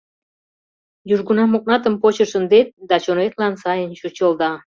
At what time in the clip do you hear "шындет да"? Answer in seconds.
2.31-2.95